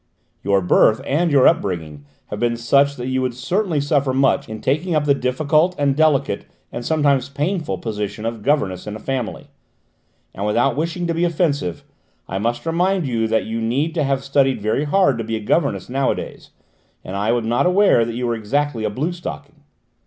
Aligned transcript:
"Your 0.41 0.61
birth 0.61 0.99
and 1.05 1.31
your 1.31 1.47
upbringing 1.47 2.05
have 2.31 2.39
been 2.39 2.57
such 2.57 2.95
that 2.95 3.05
you 3.05 3.21
would 3.21 3.35
certainly 3.35 3.79
suffer 3.79 4.15
much 4.15 4.49
in 4.49 4.59
taking 4.59 4.95
up 4.95 5.05
the 5.05 5.13
difficult 5.13 5.75
and 5.77 5.95
delicate, 5.95 6.45
and 6.71 6.83
sometimes 6.83 7.29
painful, 7.29 7.77
position 7.77 8.25
of 8.25 8.41
governess 8.41 8.87
in 8.87 8.95
a 8.95 8.99
family; 8.99 9.45
and, 10.33 10.43
without 10.43 10.75
wishing 10.75 11.05
to 11.05 11.13
be 11.13 11.23
offensive, 11.23 11.83
I 12.27 12.39
must 12.39 12.65
remind 12.65 13.05
you 13.05 13.27
that 13.27 13.45
you 13.45 13.61
need 13.61 13.93
to 13.93 14.03
have 14.03 14.23
studied 14.23 14.59
very 14.59 14.85
hard 14.85 15.19
to 15.19 15.23
be 15.23 15.35
a 15.35 15.39
governess 15.39 15.87
nowadays, 15.87 16.49
and 17.03 17.15
I 17.15 17.29
am 17.29 17.47
not 17.47 17.67
aware 17.67 18.03
that 18.03 18.15
you 18.15 18.27
are 18.27 18.35
exactly 18.35 18.83
a 18.83 18.89
blue 18.89 19.11
stocking. 19.11 19.57